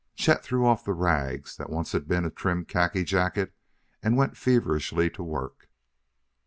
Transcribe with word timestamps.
Chet 0.15 0.43
threw 0.43 0.65
off 0.65 0.83
the 0.83 0.95
rags 0.95 1.55
that 1.57 1.69
once 1.69 1.91
had 1.91 2.07
been 2.07 2.25
a 2.25 2.31
trim 2.31 2.65
khaki 2.65 3.03
jacket 3.03 3.53
and 4.01 4.17
went 4.17 4.35
feverishly 4.35 5.11
to 5.11 5.21
work. 5.21 5.69